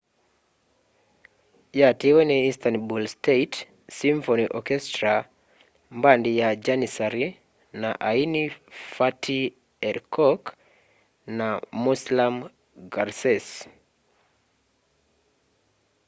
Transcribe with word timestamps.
yatiiwe 1.79 2.21
ni 2.29 2.37
istanbul 2.51 3.03
state 3.15 3.57
symphony 3.99 4.45
orchestra 4.57 5.13
mbandi 5.97 6.29
ya 6.41 6.49
jannissary 6.65 7.25
na 7.81 7.89
aini 8.09 8.43
fatih 8.95 9.43
erkoḉ 9.89 10.41
na 11.37 11.47
müslüm 11.83 12.35
gürses 12.93 13.47